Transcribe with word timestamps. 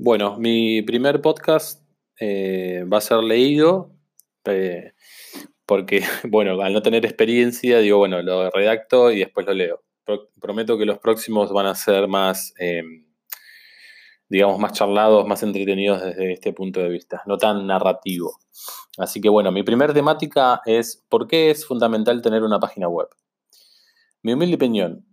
Bueno, 0.00 0.38
mi 0.38 0.80
primer 0.82 1.20
podcast 1.20 1.82
eh, 2.20 2.84
va 2.84 2.98
a 2.98 3.00
ser 3.00 3.18
leído 3.18 3.90
eh, 4.44 4.92
porque, 5.66 6.02
bueno, 6.28 6.60
al 6.62 6.72
no 6.72 6.82
tener 6.82 7.04
experiencia, 7.04 7.80
digo, 7.80 7.98
bueno, 7.98 8.22
lo 8.22 8.48
redacto 8.50 9.10
y 9.10 9.18
después 9.18 9.44
lo 9.46 9.54
leo. 9.54 9.82
prometo 10.40 10.78
que 10.78 10.86
los 10.86 10.98
próximos 11.00 11.52
van 11.52 11.66
a 11.66 11.74
ser 11.74 12.06
más, 12.06 12.54
eh, 12.60 12.82
digamos, 14.28 14.60
más 14.60 14.72
charlados, 14.72 15.26
más 15.26 15.42
entretenidos 15.42 16.00
desde 16.00 16.32
este 16.32 16.52
punto 16.52 16.78
de 16.78 16.90
vista, 16.90 17.22
no 17.26 17.36
tan 17.36 17.66
narrativo. 17.66 18.38
Así 18.98 19.20
que, 19.20 19.28
bueno, 19.28 19.50
mi 19.50 19.64
primer 19.64 19.92
temática 19.94 20.60
es 20.64 21.04
¿por 21.08 21.26
qué 21.26 21.50
es 21.50 21.66
fundamental 21.66 22.22
tener 22.22 22.44
una 22.44 22.60
página 22.60 22.86
web? 22.86 23.08
Mi 24.22 24.32
humilde 24.32 24.54
opinión, 24.54 25.07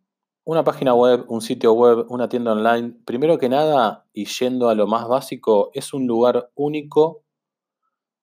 una 0.45 0.63
página 0.63 0.93
web, 0.93 1.25
un 1.27 1.41
sitio 1.41 1.73
web, 1.73 2.05
una 2.09 2.29
tienda 2.29 2.53
online, 2.53 2.93
primero 3.03 3.39
que 3.39 3.49
nada, 3.49 4.05
y 4.13 4.25
yendo 4.25 4.69
a 4.69 4.75
lo 4.75 4.85
más 4.85 5.07
básico, 5.07 5.71
es 5.73 5.91
un 5.91 6.05
lugar 6.05 6.51
único 6.53 7.23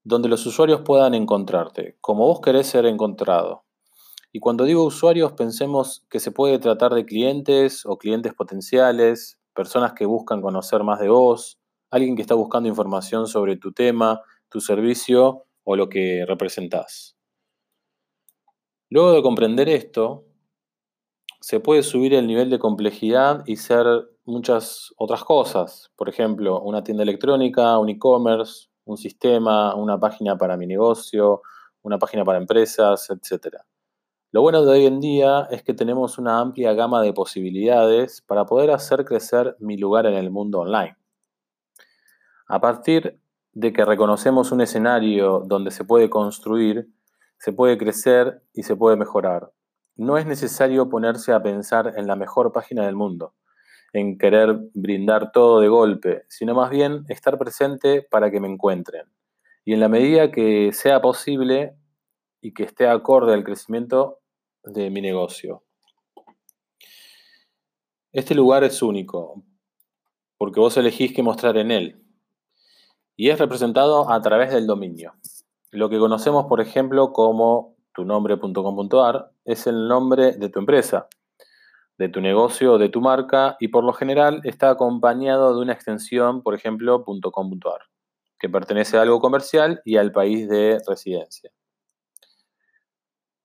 donde 0.05 0.29
los 0.29 0.47
usuarios 0.47 0.83
puedan 0.83 1.15
encontrarte, 1.15 1.97
como 2.01 2.27
vos 2.27 2.41
querés 2.41 2.69
ser 2.69 2.87
encontrado. 2.87 3.65
Y 4.33 4.39
cuando 4.39 4.65
digo 4.65 4.85
usuarios, 4.85 5.33
pensemos 5.33 6.07
que 6.09 6.21
se 6.21 6.31
puede 6.31 6.61
tratar 6.61 6.95
de 6.95 7.05
clientes 7.05 7.85
o 7.85 7.99
clientes 7.99 8.33
potenciales, 8.35 9.41
personas 9.53 9.93
que 9.93 10.07
buscan 10.07 10.41
conocer 10.41 10.85
más 10.85 11.01
de 11.01 11.09
vos, 11.09 11.59
alguien 11.91 12.15
que 12.15 12.23
está 12.23 12.37
buscando 12.37 12.69
información 12.69 13.27
sobre 13.27 13.57
tu 13.57 13.73
tema, 13.73 14.23
tu 14.49 14.61
servicio 14.61 15.45
o 15.65 15.75
lo 15.75 15.89
que 15.89 16.25
representás. 16.27 17.17
Luego 18.89 19.13
de 19.13 19.23
comprender 19.23 19.69
esto, 19.69 20.25
se 21.43 21.59
puede 21.59 21.83
subir 21.83 22.15
el 22.15 22.29
nivel 22.29 22.51
de 22.51 22.61
complejidad 22.61 23.43
y 23.47 23.57
ser 23.57 23.85
muchas 24.25 24.95
otras 24.97 25.25
cosas. 25.25 25.91
Por 25.97 26.09
ejemplo, 26.09 26.61
una 26.63 26.85
tienda 26.85 27.03
electrónica, 27.03 27.79
un 27.79 27.89
e-commerce, 27.89 28.69
un 28.85 28.97
sistema, 28.97 29.75
una 29.75 29.99
página 29.99 30.39
para 30.39 30.57
mi 30.57 30.69
negocio, 30.69 31.43
una 31.83 31.99
página 31.99 32.25
para 32.25 32.39
empresas, 32.39 33.11
etc. 33.11 33.57
Lo 34.31 34.41
bueno 34.41 34.65
de 34.65 34.71
hoy 34.71 34.87
en 34.87 35.01
día 35.01 35.49
es 35.51 35.65
que 35.65 35.75
tenemos 35.75 36.17
una 36.17 36.39
amplia 36.39 36.75
gama 36.75 37.03
de 37.03 37.13
posibilidades 37.13 38.23
para 38.23 38.47
poder 38.47 38.71
hacer 38.71 39.05
crecer 39.05 39.57
mi 39.59 39.77
lugar 39.77 40.07
en 40.07 40.15
el 40.15 40.31
mundo 40.31 40.61
online. 40.61 40.97
A 42.47 42.61
partir 42.61 43.21
de 43.53 43.73
que 43.73 43.85
reconocemos 43.85 44.53
un 44.53 44.61
escenario 44.61 45.43
donde 45.45 45.73
se 45.73 45.85
puede 45.85 46.09
construir, 46.09 46.89
se 47.39 47.53
puede 47.53 47.77
crecer 47.79 48.45
y 48.53 48.63
se 48.63 48.77
puede 48.77 48.97
mejorar. 48.97 49.51
No 49.97 50.17
es 50.17 50.27
necesario 50.27 50.89
ponerse 50.89 51.33
a 51.33 51.43
pensar 51.43 51.95
en 51.97 52.07
la 52.07 52.17
mejor 52.17 52.53
página 52.53 52.87
del 52.87 52.97
mundo, 52.97 53.35
en 53.93 54.19
querer 54.19 54.59
brindar 54.75 55.33
todo 55.33 55.61
de 55.61 55.69
golpe, 55.69 56.25
sino 56.29 56.55
más 56.55 56.71
bien 56.71 57.05
estar 57.09 57.39
presente 57.39 58.03
para 58.03 58.31
que 58.31 58.41
me 58.41 58.49
encuentren. 58.49 59.07
Y 59.65 59.75
en 59.75 59.81
la 59.81 59.89
medida 59.89 60.31
que 60.31 60.73
sea 60.73 61.01
posible 61.01 61.77
y 62.41 62.53
que 62.55 62.65
esté 62.65 62.89
acorde 62.89 63.35
al 63.35 63.45
crecimiento 63.45 64.21
de 64.65 64.91
mi 64.91 65.01
negocio. 65.01 65.63
Este 68.13 68.35
lugar 68.35 68.65
es 68.65 68.83
único, 68.83 69.43
porque 70.37 70.61
vos 70.61 70.77
elegís 70.77 71.15
qué 71.15 71.23
mostrar 71.23 71.57
en 71.57 71.71
él. 71.71 72.03
Y 73.17 73.31
es 73.31 73.39
representado 73.39 74.11
a 74.11 74.21
través 74.21 74.53
del 74.53 74.67
dominio. 74.67 75.15
Lo 75.71 75.89
que 75.89 75.99
conocemos, 75.99 76.47
por 76.47 76.61
ejemplo, 76.61 77.13
como 77.13 77.72
tunombre.com.ar 77.95 79.31
es 79.45 79.67
el 79.67 79.89
nombre 79.89 80.33
de 80.33 80.49
tu 80.49 80.59
empresa, 80.59 81.09
de 81.99 82.09
tu 82.09 82.21
negocio 82.21 82.79
de 82.79 82.89
tu 82.89 83.01
marca 83.01 83.57
y 83.61 83.69
por 83.69 83.85
lo 83.85 83.93
general 83.93 84.41
está 84.45 84.71
acompañado 84.71 85.55
de 85.55 85.63
una 85.63 85.73
extensión, 85.73 86.43
por 86.43 86.55
ejemplo, 86.55 87.05
.com.ar, 87.05 87.81
que 88.39 88.49
pertenece 88.49 88.99
a 88.99 89.03
algo 89.03 89.21
comercial 89.21 89.81
y 89.85 89.97
al 89.97 90.13
país 90.13 90.49
de 90.49 90.81
residencia. 90.87 91.51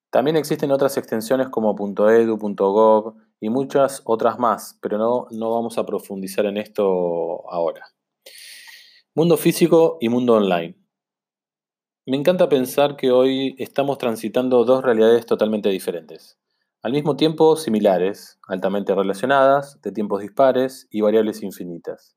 También 0.10 0.38
existen 0.38 0.72
otras 0.72 0.98
extensiones 0.98 1.50
como 1.50 1.76
.edu, 2.10 2.38
.gov 2.38 3.16
y 3.40 3.50
muchas 3.50 4.02
otras 4.06 4.40
más, 4.40 4.80
pero 4.82 4.98
no, 4.98 5.28
no 5.32 5.52
vamos 5.52 5.78
a 5.78 5.86
profundizar 5.86 6.46
en 6.46 6.58
esto 6.58 7.48
ahora. 7.52 7.86
Mundo 9.14 9.38
físico 9.38 9.98
y 10.00 10.10
mundo 10.10 10.36
online. 10.36 10.87
Me 12.10 12.16
encanta 12.16 12.48
pensar 12.48 12.96
que 12.96 13.12
hoy 13.12 13.54
estamos 13.58 13.98
transitando 13.98 14.64
dos 14.64 14.82
realidades 14.82 15.26
totalmente 15.26 15.68
diferentes, 15.68 16.40
al 16.82 16.94
mismo 16.94 17.18
tiempo 17.18 17.58
similares, 17.58 18.40
altamente 18.48 18.96
relacionadas, 18.96 19.82
de 19.82 19.92
tiempos 19.92 20.22
dispares 20.22 20.88
y 20.90 21.02
variables 21.02 21.44
infinitas. 21.44 22.16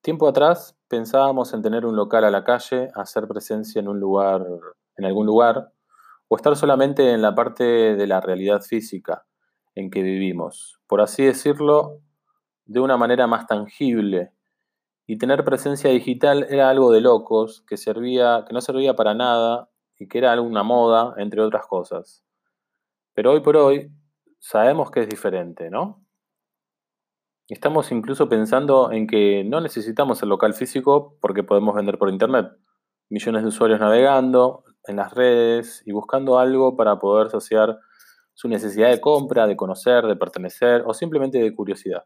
Tiempo 0.00 0.28
atrás 0.28 0.78
pensábamos 0.86 1.52
en 1.54 1.60
tener 1.60 1.86
un 1.86 1.96
local 1.96 2.22
a 2.24 2.30
la 2.30 2.44
calle, 2.44 2.90
hacer 2.94 3.26
presencia 3.26 3.80
en 3.80 3.88
un 3.88 3.98
lugar, 3.98 4.46
en 4.96 5.04
algún 5.04 5.26
lugar, 5.26 5.72
o 6.28 6.36
estar 6.36 6.54
solamente 6.54 7.10
en 7.12 7.20
la 7.20 7.34
parte 7.34 7.64
de 7.64 8.06
la 8.06 8.20
realidad 8.20 8.62
física 8.62 9.26
en 9.74 9.90
que 9.90 10.02
vivimos, 10.02 10.78
por 10.86 11.00
así 11.00 11.24
decirlo, 11.24 11.98
de 12.64 12.78
una 12.78 12.96
manera 12.96 13.26
más 13.26 13.48
tangible, 13.48 14.34
y 15.10 15.18
tener 15.18 15.42
presencia 15.44 15.90
digital 15.90 16.46
era 16.50 16.70
algo 16.70 16.92
de 16.92 17.00
locos, 17.00 17.64
que, 17.66 17.76
servía, 17.76 18.44
que 18.46 18.54
no 18.54 18.60
servía 18.60 18.94
para 18.94 19.12
nada 19.12 19.68
y 19.98 20.06
que 20.06 20.18
era 20.18 20.30
alguna 20.30 20.62
moda, 20.62 21.14
entre 21.16 21.40
otras 21.40 21.66
cosas. 21.66 22.24
Pero 23.12 23.32
hoy 23.32 23.40
por 23.40 23.56
hoy 23.56 23.90
sabemos 24.38 24.92
que 24.92 25.00
es 25.00 25.08
diferente, 25.08 25.68
¿no? 25.68 26.06
Estamos 27.48 27.90
incluso 27.90 28.28
pensando 28.28 28.92
en 28.92 29.08
que 29.08 29.42
no 29.42 29.60
necesitamos 29.60 30.22
el 30.22 30.28
local 30.28 30.54
físico 30.54 31.16
porque 31.20 31.42
podemos 31.42 31.74
vender 31.74 31.98
por 31.98 32.08
internet. 32.08 32.46
Millones 33.08 33.42
de 33.42 33.48
usuarios 33.48 33.80
navegando 33.80 34.62
en 34.84 34.94
las 34.94 35.12
redes 35.12 35.82
y 35.86 35.90
buscando 35.90 36.38
algo 36.38 36.76
para 36.76 37.00
poder 37.00 37.30
saciar 37.30 37.80
su 38.34 38.46
necesidad 38.46 38.90
de 38.90 39.00
compra, 39.00 39.48
de 39.48 39.56
conocer, 39.56 40.06
de 40.06 40.14
pertenecer 40.14 40.84
o 40.86 40.94
simplemente 40.94 41.38
de 41.38 41.52
curiosidad. 41.52 42.04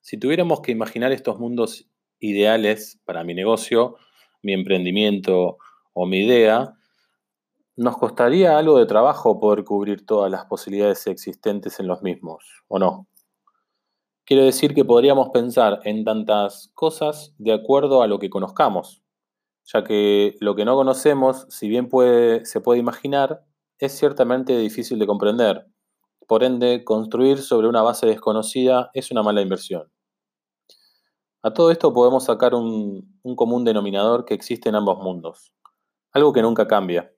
Si 0.00 0.18
tuviéramos 0.18 0.60
que 0.60 0.72
imaginar 0.72 1.12
estos 1.12 1.38
mundos 1.38 1.88
ideales 2.20 3.00
para 3.04 3.24
mi 3.24 3.34
negocio, 3.34 3.96
mi 4.42 4.52
emprendimiento 4.52 5.58
o 5.92 6.06
mi 6.06 6.24
idea, 6.24 6.74
nos 7.76 7.96
costaría 7.96 8.58
algo 8.58 8.78
de 8.78 8.86
trabajo 8.86 9.38
poder 9.38 9.64
cubrir 9.64 10.04
todas 10.04 10.30
las 10.30 10.46
posibilidades 10.46 11.06
existentes 11.06 11.78
en 11.78 11.86
los 11.86 12.02
mismos, 12.02 12.44
¿o 12.66 12.78
no? 12.78 13.06
Quiero 14.24 14.44
decir 14.44 14.74
que 14.74 14.84
podríamos 14.84 15.30
pensar 15.30 15.80
en 15.84 16.04
tantas 16.04 16.70
cosas 16.74 17.34
de 17.38 17.52
acuerdo 17.52 18.02
a 18.02 18.06
lo 18.06 18.18
que 18.18 18.28
conozcamos, 18.28 19.02
ya 19.64 19.84
que 19.84 20.34
lo 20.40 20.54
que 20.54 20.64
no 20.64 20.74
conocemos, 20.76 21.46
si 21.48 21.68
bien 21.68 21.88
se 22.44 22.60
puede 22.60 22.80
imaginar, 22.80 23.44
es 23.78 23.96
ciertamente 23.96 24.58
difícil 24.58 24.98
de 24.98 25.06
comprender. 25.06 25.66
Por 26.28 26.44
ende, 26.44 26.84
construir 26.84 27.38
sobre 27.38 27.68
una 27.68 27.80
base 27.80 28.06
desconocida 28.06 28.90
es 28.92 29.10
una 29.10 29.22
mala 29.22 29.40
inversión. 29.40 29.90
A 31.42 31.54
todo 31.54 31.70
esto 31.70 31.94
podemos 31.94 32.24
sacar 32.24 32.54
un, 32.54 33.18
común 33.34 33.64
denominador 33.64 34.26
que 34.26 34.34
existe 34.34 34.68
en 34.68 34.74
ambos 34.74 34.98
mundos, 34.98 35.54
algo 36.12 36.34
que 36.34 36.42
nunca 36.42 36.68
cambia. 36.68 37.10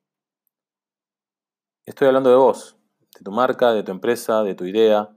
Estoy 1.84 2.06
hablando 2.06 2.30
de 2.30 2.36
vos, 2.36 2.76
de 3.18 3.24
tu 3.24 3.32
marca, 3.32 3.72
de 3.72 3.82
tu 3.82 3.90
empresa, 3.90 4.44
de 4.44 4.54
tu 4.54 4.64
idea. 4.64 5.10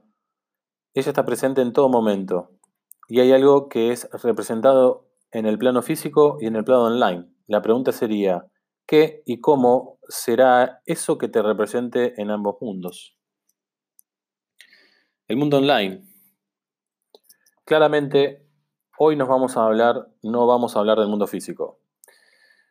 Ella 0.95 1.09
está 1.09 1.23
presente 1.23 1.61
en 1.61 1.71
todo 1.71 1.87
momento 1.87 2.49
y 3.07 3.19
hay 3.19 3.31
algo 3.31 3.69
que 3.69 3.91
es 3.91 4.09
representado 4.23 5.07
en 5.29 5.45
el 5.45 5.59
plano 5.59 5.83
físico 5.83 6.37
y 6.41 6.47
en 6.47 6.55
el 6.55 6.63
plano 6.63 6.85
online. 6.85 7.27
La 7.45 7.61
pregunta 7.61 7.91
sería, 7.91 8.47
¿qué 8.87 9.21
y 9.27 9.39
cómo 9.39 9.99
será 10.07 10.81
eso 10.87 11.19
que 11.19 11.27
te 11.27 11.43
represente 11.43 12.19
en 12.19 12.31
ambos 12.31 12.55
mundos? 12.59 13.19
El 15.27 15.37
mundo 15.37 15.57
online. 15.57 16.03
Claramente 17.65 18.43
Hoy 18.99 19.15
nos 19.15 19.27
vamos 19.27 19.57
a 19.57 19.65
hablar, 19.65 20.07
no 20.21 20.45
vamos 20.45 20.75
a 20.75 20.79
hablar 20.79 20.99
del 20.99 21.07
mundo 21.07 21.25
físico. 21.25 21.79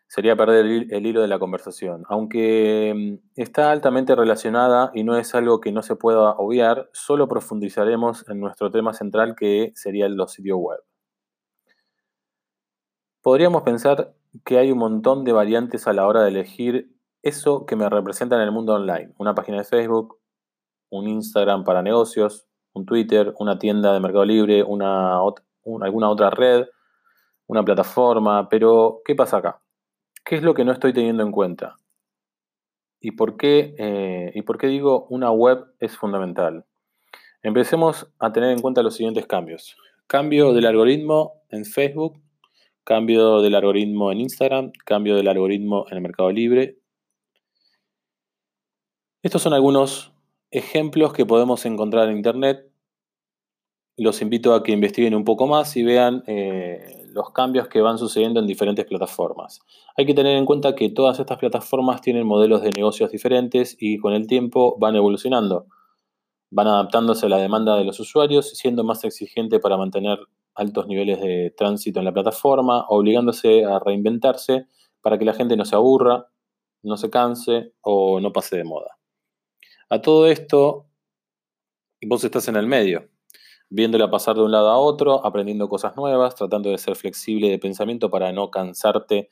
Sería 0.06 0.36
perder 0.36 0.64
el, 0.64 1.06
hilo 1.06 1.20
de 1.20 1.26
la 1.26 1.40
conversación. 1.40 2.04
Aunque 2.08 2.94
mm, 2.94 3.40
está 3.40 3.72
altamente 3.72 4.14
relacionada 4.14 4.92
y 4.94 5.02
no 5.02 5.16
es 5.18 5.34
algo 5.34 5.60
que 5.60 5.72
no 5.72 5.82
se 5.82 5.96
pueda 5.96 6.30
obviar, 6.36 6.88
solo 6.92 7.26
profundizaremos 7.26 8.28
en 8.28 8.38
nuestro 8.38 8.70
tema 8.70 8.94
central 8.94 9.34
que 9.34 9.72
sería 9.74 10.08
los 10.08 10.32
sitios 10.32 10.58
web. 10.58 10.78
Podríamos 13.20 13.62
pensar 13.62 14.14
que 14.44 14.58
hay 14.58 14.70
un 14.70 14.78
montón 14.78 15.24
de 15.24 15.32
variantes 15.32 15.88
a 15.88 15.92
la 15.92 16.06
hora 16.06 16.22
de 16.22 16.28
elegir 16.28 16.96
eso 17.22 17.66
que 17.66 17.74
me 17.74 17.88
representa 17.88 18.36
en 18.36 18.42
el 18.42 18.52
mundo 18.52 18.74
online. 18.74 19.12
Una 19.18 19.34
página 19.34 19.58
de 19.58 19.64
Facebook, 19.64 20.20
un 20.88 21.08
Instagram 21.08 21.64
para 21.64 21.82
negocios, 21.82 22.46
un 22.74 22.86
Twitter, 22.86 23.34
una 23.38 23.58
tienda 23.58 23.92
de 23.92 24.00
Mercado 24.00 24.24
Libre, 24.24 24.62
una, 24.62 25.20
alguna 25.80 26.10
otra 26.10 26.30
red, 26.30 26.66
una 27.46 27.64
plataforma, 27.64 28.48
pero 28.48 29.00
¿qué 29.04 29.14
pasa 29.14 29.38
acá? 29.38 29.60
¿Qué 30.24 30.36
es 30.36 30.42
lo 30.42 30.54
que 30.54 30.64
no 30.64 30.72
estoy 30.72 30.92
teniendo 30.92 31.22
en 31.22 31.32
cuenta? 31.32 31.76
¿Y 33.00 33.12
por 33.12 33.36
qué, 33.36 33.74
eh, 33.78 34.32
¿y 34.34 34.42
por 34.42 34.58
qué 34.58 34.68
digo 34.68 35.06
una 35.10 35.30
web 35.30 35.64
es 35.80 35.96
fundamental? 35.96 36.64
Empecemos 37.42 38.12
a 38.20 38.32
tener 38.32 38.50
en 38.50 38.60
cuenta 38.60 38.82
los 38.82 38.94
siguientes 38.94 39.26
cambios. 39.26 39.76
Cambio 40.06 40.52
del 40.52 40.66
algoritmo 40.66 41.42
en 41.48 41.64
Facebook, 41.64 42.20
cambio 42.84 43.40
del 43.42 43.56
algoritmo 43.56 44.12
en 44.12 44.20
Instagram, 44.20 44.72
cambio 44.84 45.16
del 45.16 45.26
algoritmo 45.26 45.84
en 45.90 45.96
el 45.96 46.02
Mercado 46.02 46.30
Libre. 46.30 46.78
Estos 49.22 49.42
son 49.42 49.52
algunos 49.52 50.11
ejemplos 50.52 51.12
que 51.12 51.26
podemos 51.26 51.66
encontrar 51.66 52.08
en 52.08 52.16
Internet. 52.16 52.70
Los 53.96 54.22
invito 54.22 54.54
a 54.54 54.62
que 54.62 54.72
investiguen 54.72 55.14
un 55.14 55.24
poco 55.24 55.46
más 55.46 55.76
y 55.76 55.82
vean 55.82 56.22
eh, 56.26 57.04
los 57.12 57.30
cambios 57.32 57.68
que 57.68 57.80
van 57.80 57.98
sucediendo 57.98 58.40
en 58.40 58.46
diferentes 58.46 58.84
plataformas. 58.84 59.60
Hay 59.96 60.06
que 60.06 60.14
tener 60.14 60.36
en 60.36 60.46
cuenta 60.46 60.74
que 60.74 60.88
todas 60.88 61.18
estas 61.18 61.38
plataformas 61.38 62.00
tienen 62.00 62.26
modelos 62.26 62.62
de 62.62 62.70
negocios 62.70 63.10
diferentes 63.10 63.76
y 63.78 63.98
con 63.98 64.12
el 64.12 64.26
tiempo 64.26 64.76
van 64.78 64.96
evolucionando 64.96 65.66
van 66.52 66.68
adaptándose 66.68 67.26
a 67.26 67.28
la 67.30 67.38
demanda 67.38 67.76
de 67.76 67.84
los 67.84 67.98
usuarios, 67.98 68.50
siendo 68.50 68.84
más 68.84 69.02
exigente 69.04 69.58
para 69.58 69.78
mantener 69.78 70.18
altos 70.54 70.86
niveles 70.86 71.18
de 71.20 71.52
tránsito 71.56 71.98
en 71.98 72.04
la 72.04 72.12
plataforma, 72.12 72.84
obligándose 72.88 73.64
a 73.64 73.78
reinventarse 73.78 74.66
para 75.00 75.18
que 75.18 75.24
la 75.24 75.32
gente 75.32 75.56
no 75.56 75.64
se 75.64 75.76
aburra, 75.76 76.26
no 76.82 76.98
se 76.98 77.08
canse 77.08 77.72
o 77.80 78.20
no 78.20 78.32
pase 78.32 78.58
de 78.58 78.64
moda. 78.64 78.98
A 79.92 80.00
todo 80.00 80.26
esto, 80.26 80.86
vos 82.00 82.24
estás 82.24 82.48
en 82.48 82.56
el 82.56 82.66
medio, 82.66 83.10
viéndola 83.68 84.10
pasar 84.10 84.36
de 84.36 84.42
un 84.42 84.50
lado 84.50 84.70
a 84.70 84.78
otro, 84.78 85.22
aprendiendo 85.22 85.68
cosas 85.68 85.98
nuevas, 85.98 86.34
tratando 86.34 86.70
de 86.70 86.78
ser 86.78 86.96
flexible 86.96 87.50
de 87.50 87.58
pensamiento 87.58 88.08
para 88.08 88.32
no 88.32 88.50
cansarte 88.50 89.28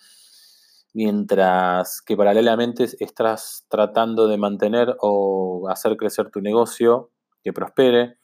mientras 0.93 2.03
que 2.03 2.15
paralelamente 2.15 2.89
estás 3.03 3.65
tratando 3.71 4.29
de 4.29 4.37
mantener 4.37 4.99
o 5.01 5.67
hacer 5.71 5.97
crecer 5.97 6.31
tu 6.31 6.43
negocio, 6.43 7.11
que 7.43 7.55
prospere. 7.55 8.19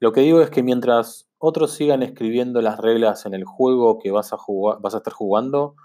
Lo 0.00 0.10
que 0.10 0.22
digo 0.22 0.40
es 0.40 0.50
que 0.50 0.64
mientras 0.64 1.28
otros 1.38 1.70
sigan 1.70 2.02
escribiendo 2.02 2.60
las 2.62 2.78
reglas 2.78 3.26
en 3.26 3.34
el 3.34 3.44
juego 3.44 4.00
que 4.00 4.10
vas 4.10 4.32
a, 4.32 4.38
jugar, 4.38 4.78
vas 4.80 4.94
a 4.94 4.98
estar 4.98 5.12
jugando, 5.12 5.76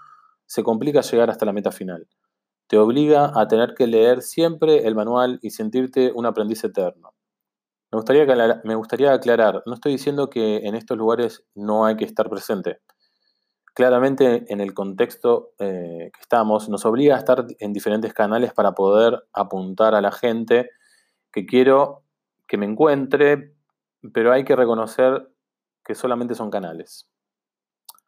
se 0.46 0.64
complica 0.64 1.00
llegar 1.02 1.30
hasta 1.30 1.46
la 1.46 1.52
meta 1.52 1.70
final. 1.70 2.08
Te 2.72 2.78
obliga 2.78 3.38
a 3.38 3.48
tener 3.48 3.74
que 3.74 3.86
leer 3.86 4.22
siempre 4.22 4.86
el 4.86 4.94
manual 4.94 5.38
y 5.42 5.50
sentirte 5.50 6.10
un 6.10 6.24
aprendiz 6.24 6.64
eterno. 6.64 7.12
Me 7.90 7.98
gustaría, 7.98 9.12
aclarar, 9.12 9.62
no 9.66 9.74
estoy 9.74 9.92
diciendo 9.92 10.30
que 10.30 10.56
en 10.66 10.74
estos 10.74 10.96
lugares 10.96 11.44
no 11.54 11.84
hay 11.84 11.96
que 11.96 12.06
estar 12.06 12.30
presente 12.30 12.80
claramente 13.74 14.50
en 14.50 14.62
el 14.62 14.72
contexto 14.72 15.52
eh, 15.58 16.10
que 16.14 16.20
estamos, 16.22 16.70
nos 16.70 16.86
obliga 16.86 17.14
a 17.14 17.18
estar 17.18 17.44
en 17.58 17.74
diferentes 17.74 18.14
canales 18.14 18.54
para 18.54 18.72
poder 18.72 19.22
apuntar 19.34 19.94
a 19.94 20.00
la 20.00 20.10
gente 20.10 20.70
que 21.30 21.44
quiero 21.44 22.04
que 22.48 22.56
me 22.56 22.64
encuentre, 22.64 23.54
pero 24.14 24.32
hay 24.32 24.44
que 24.44 24.56
reconocer 24.56 25.28
que 25.84 25.94
solamente 25.94 26.34
son 26.34 26.50
canales. 26.50 27.06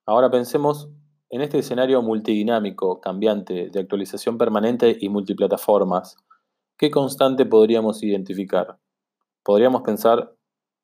Ahora 0.06 0.30
pensemos 0.30 0.88
en 1.34 1.40
este 1.40 1.58
escenario 1.58 2.00
multidinámico, 2.00 3.00
cambiante, 3.00 3.68
de 3.68 3.80
actualización 3.80 4.38
permanente 4.38 4.96
y 5.00 5.08
multiplataformas. 5.08 6.16
¿Qué 6.78 6.92
constante 6.92 7.44
podríamos 7.44 8.04
identificar? 8.04 8.78
Podríamos 9.42 9.82
pensar 9.82 10.32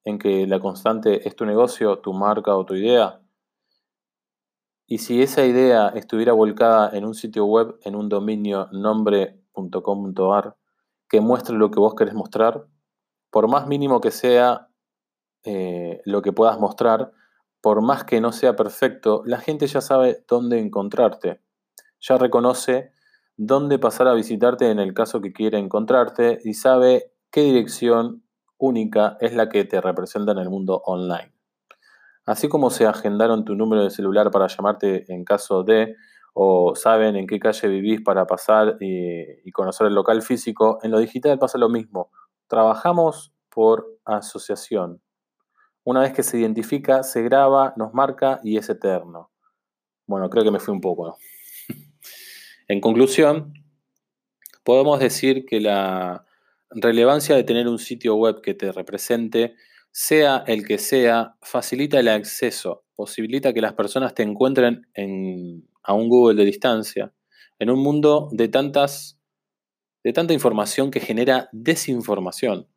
en 0.02 0.18
que 0.18 0.48
la 0.48 0.58
constante 0.58 1.28
es 1.28 1.36
tu 1.36 1.46
negocio, 1.46 2.00
tu 2.00 2.12
marca 2.12 2.56
o 2.56 2.66
tu 2.66 2.74
idea. 2.74 3.20
Y 4.88 4.98
si 4.98 5.22
esa 5.22 5.44
idea 5.46 5.90
estuviera 5.90 6.32
volcada 6.32 6.90
en 6.98 7.04
un 7.04 7.14
sitio 7.14 7.44
web, 7.44 7.78
en 7.84 7.94
un 7.94 8.08
dominio 8.08 8.66
nombre.com.ar, 8.72 10.56
que 11.08 11.20
muestre 11.20 11.56
lo 11.56 11.70
que 11.70 11.78
vos 11.78 11.94
querés 11.94 12.14
mostrar, 12.14 12.66
por 13.30 13.46
más 13.46 13.68
mínimo 13.68 14.00
que 14.00 14.10
sea 14.10 14.66
eh, 15.44 16.00
lo 16.06 16.22
que 16.22 16.32
puedas 16.32 16.58
mostrar, 16.58 17.12
por 17.60 17.82
más 17.82 18.04
que 18.04 18.20
no 18.20 18.32
sea 18.32 18.56
perfecto, 18.56 19.22
la 19.26 19.38
gente 19.38 19.66
ya 19.66 19.80
sabe 19.80 20.24
dónde 20.28 20.58
encontrarte, 20.58 21.40
ya 22.00 22.16
reconoce 22.16 22.92
dónde 23.36 23.78
pasar 23.78 24.08
a 24.08 24.14
visitarte 24.14 24.70
en 24.70 24.78
el 24.78 24.94
caso 24.94 25.20
que 25.20 25.32
quiera 25.32 25.58
encontrarte 25.58 26.40
y 26.44 26.54
sabe 26.54 27.12
qué 27.30 27.42
dirección 27.42 28.22
única 28.58 29.16
es 29.20 29.34
la 29.34 29.48
que 29.48 29.64
te 29.64 29.80
representa 29.80 30.32
en 30.32 30.38
el 30.38 30.50
mundo 30.50 30.82
online. 30.84 31.32
Así 32.26 32.48
como 32.48 32.70
se 32.70 32.86
agendaron 32.86 33.44
tu 33.44 33.54
número 33.54 33.82
de 33.82 33.90
celular 33.90 34.30
para 34.30 34.46
llamarte 34.46 35.10
en 35.12 35.24
caso 35.24 35.62
de, 35.62 35.96
o 36.34 36.74
saben 36.76 37.16
en 37.16 37.26
qué 37.26 37.40
calle 37.40 37.66
vivís 37.68 38.02
para 38.02 38.26
pasar 38.26 38.76
y, 38.80 39.50
conocer 39.52 39.86
el 39.86 39.94
local 39.94 40.22
físico, 40.22 40.78
en 40.82 40.90
lo 40.90 40.98
digital 40.98 41.38
pasa 41.38 41.58
lo 41.58 41.68
mismo. 41.68 42.10
Trabajamos 42.46 43.32
por 43.48 43.86
asociación. 44.04 45.00
Una 45.84 46.00
vez 46.00 46.12
que 46.12 46.22
se 46.22 46.38
identifica, 46.38 47.02
se 47.02 47.22
graba, 47.22 47.74
nos 47.76 47.94
marca 47.94 48.40
y 48.44 48.56
es 48.56 48.68
eterno. 48.68 49.30
Bueno, 50.06 50.28
creo 50.28 50.44
que 50.44 50.50
me 50.50 50.60
fui 50.60 50.74
un 50.74 50.80
poco. 50.80 51.16
en 52.68 52.80
conclusión, 52.80 53.54
podemos 54.64 55.00
decir 55.00 55.46
que 55.46 55.60
la 55.60 56.26
relevancia 56.70 57.34
de 57.34 57.44
tener 57.44 57.68
un 57.68 57.78
sitio 57.78 58.16
web 58.16 58.40
que 58.42 58.54
te 58.54 58.72
represente 58.72 59.54
sea 59.92 60.44
el 60.46 60.66
que 60.66 60.78
sea, 60.78 61.36
facilita 61.42 61.98
el 61.98 62.08
acceso, 62.08 62.84
posibilita 62.94 63.52
que 63.52 63.60
las 63.60 63.74
personas 63.74 64.14
te 64.14 64.22
encuentren 64.22 64.86
a 65.82 65.94
un 65.94 66.08
Google 66.08 66.36
de 66.36 66.44
distancia, 66.44 67.12
en 67.58 67.70
un 67.70 67.82
mundo 67.82 68.28
de, 68.32 68.48
tantas, 68.48 69.18
de 70.04 70.12
tanta 70.12 70.32
información 70.32 70.90
que 70.90 71.00
genera 71.00 71.48
desinformación. 71.52 72.68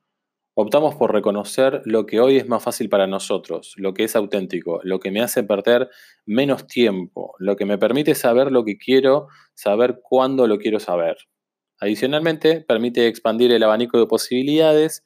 Optamos 0.56 0.94
por 0.94 1.12
reconocer 1.12 1.82
lo 1.86 2.06
que 2.06 2.20
hoy 2.20 2.38
es 2.38 2.48
más 2.48 2.62
fácil 2.62 2.88
para 2.88 3.08
nosotros, 3.08 3.74
lo 3.78 3.96
que 3.96 4.04
es 4.04 4.16
auténtico, 4.16 4.82
lo 4.84 5.00
que 5.00 5.10
me 5.10 5.20
hace 5.20 5.44
perder 5.44 5.90
menos 6.28 6.68
tiempo, 6.68 7.34
lo 7.40 7.56
que 7.56 7.66
me 7.66 7.80
permite 7.80 8.14
saber 8.14 8.52
lo 8.52 8.64
que 8.64 8.78
quiero, 8.78 9.28
saber 9.56 10.02
cuándo 10.04 10.46
lo 10.46 10.60
quiero 10.60 10.80
saber. 10.80 11.18
Adicionalmente, 11.80 12.62
permite 12.62 13.08
expandir 13.08 13.52
el 13.52 13.64
abanico 13.64 13.98
de 13.98 14.06
posibilidades 14.06 15.04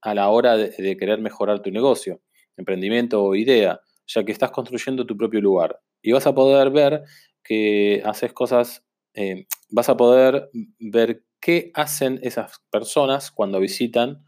a 0.00 0.14
la 0.14 0.28
hora 0.28 0.56
de, 0.56 0.96
querer 0.96 1.20
mejorar 1.20 1.60
tu 1.60 1.72
negocio, 1.72 2.22
emprendimiento 2.56 3.24
o 3.24 3.34
idea, 3.34 3.80
ya 4.06 4.24
que 4.24 4.30
estás 4.30 4.52
construyendo 4.52 5.04
tu 5.06 5.16
propio 5.16 5.40
lugar. 5.40 5.80
Y 6.02 6.12
vas 6.12 6.28
a 6.28 6.36
poder 6.36 6.70
ver 6.70 7.02
que 7.42 8.00
haces 8.04 8.32
cosas, 8.32 8.84
eh, 9.14 9.46
vas 9.70 9.88
a 9.88 9.96
poder 9.96 10.50
ver 10.78 11.24
qué 11.40 11.72
hacen 11.74 12.20
esas 12.22 12.60
personas 12.70 13.32
cuando 13.32 13.58
visitan, 13.58 14.24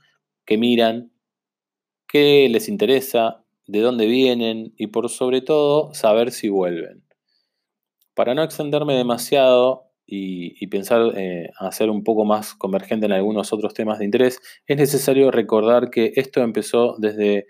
qué 0.50 0.58
miran, 0.58 1.12
qué 2.08 2.49
les 2.50 2.69
interesa, 2.69 3.44
de 3.69 3.79
dónde 3.79 4.06
vienen 4.06 4.75
y 4.76 4.88
por 4.88 5.08
sobre 5.08 5.43
todo 5.43 5.94
saber 5.94 6.32
si 6.32 6.49
vuelven. 6.49 7.04
Para 8.14 8.35
no 8.35 8.42
extenderme 8.42 8.95
demasiado, 8.95 9.92
y, 10.12 10.66
pensar 10.66 11.12
eh, 11.16 11.50
a 11.57 11.71
ser 11.71 11.88
un 11.88 12.02
poco 12.02 12.25
más 12.25 12.54
convergente 12.54 13.07
en 13.07 13.12
algunos 13.12 13.52
otros 13.52 13.75
temas 13.75 14.00
de 14.00 14.07
interés, 14.07 14.40
es 14.66 14.76
necesario 14.76 15.30
recordar 15.30 15.88
que 15.88 16.12
esto 16.16 16.40
empezó 16.40 16.97
desde 16.99 17.47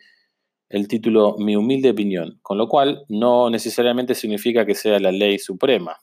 el 0.68 0.86
título 0.86 1.36
Mi 1.38 1.56
humilde 1.56 1.88
opinión, 1.88 2.38
con 2.42 2.58
lo 2.58 2.68
cual 2.68 3.06
no 3.08 3.48
necesariamente 3.48 4.14
significa 4.14 4.66
que 4.66 4.74
sea 4.74 5.00
la 5.00 5.10
ley 5.10 5.38
suprema. 5.38 5.96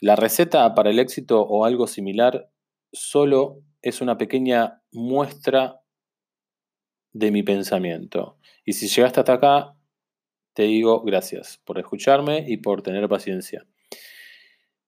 La 0.00 0.16
receta 0.16 0.74
para 0.74 0.90
el 0.90 0.98
éxito 0.98 1.40
o 1.40 1.64
algo 1.64 1.86
similar 1.86 2.50
solo 2.92 3.62
es 3.80 4.00
una 4.00 4.18
pequeña 4.18 4.77
muestra 4.92 5.80
de 7.12 7.30
mi 7.30 7.42
pensamiento. 7.42 8.38
Y 8.64 8.74
si 8.74 8.88
llegaste 8.88 9.20
hasta 9.20 9.34
acá, 9.34 9.74
te 10.54 10.64
digo 10.64 11.02
gracias 11.02 11.60
por 11.64 11.78
escucharme 11.78 12.44
y 12.46 12.58
por 12.58 12.82
tener 12.82 13.08
paciencia. 13.08 13.66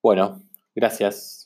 Bueno, 0.03 0.43
gracias. 0.75 1.40